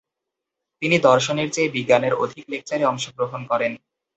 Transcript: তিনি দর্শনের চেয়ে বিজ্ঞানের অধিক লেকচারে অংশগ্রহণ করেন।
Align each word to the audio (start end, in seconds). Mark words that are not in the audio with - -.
তিনি 0.81 0.97
দর্শনের 0.99 1.47
চেয়ে 1.51 1.73
বিজ্ঞানের 1.75 2.13
অধিক 2.23 2.43
লেকচারে 2.49 2.83
অংশগ্রহণ 2.85 3.41
করেন। 3.45 3.71